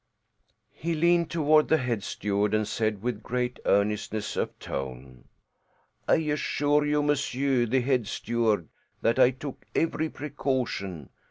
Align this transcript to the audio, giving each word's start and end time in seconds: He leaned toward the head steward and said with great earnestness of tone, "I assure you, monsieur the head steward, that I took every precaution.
He 0.73 0.95
leaned 0.95 1.29
toward 1.29 1.67
the 1.67 1.77
head 1.77 2.01
steward 2.01 2.55
and 2.55 2.67
said 2.67 3.03
with 3.03 3.21
great 3.21 3.59
earnestness 3.67 4.35
of 4.35 4.57
tone, 4.57 5.25
"I 6.07 6.15
assure 6.15 6.83
you, 6.83 7.03
monsieur 7.03 7.67
the 7.67 7.81
head 7.81 8.07
steward, 8.07 8.67
that 9.03 9.19
I 9.19 9.29
took 9.29 9.63
every 9.75 10.09
precaution. 10.09 11.09